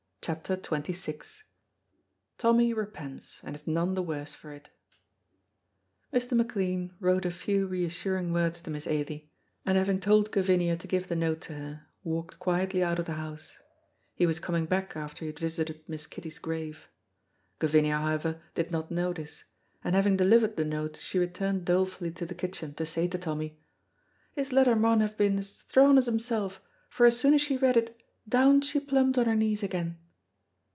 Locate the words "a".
7.25-7.31